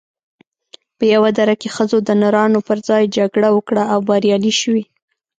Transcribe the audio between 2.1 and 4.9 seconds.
نرانو پر ځای جګړه وکړه او بریالۍ شوې